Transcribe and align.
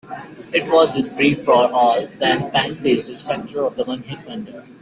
It 0.51 0.67
was 0.71 0.95
with 0.95 1.15
"Free-for-All" 1.15 2.07
that 2.17 2.51
Penn 2.51 2.75
faced 2.77 3.05
the 3.05 3.13
specter 3.13 3.63
of 3.65 3.75
the 3.75 3.83
one-hit 3.83 4.27
wonder. 4.27 4.63